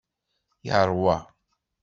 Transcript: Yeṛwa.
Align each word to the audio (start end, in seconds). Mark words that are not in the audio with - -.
Yeṛwa. 0.65 1.15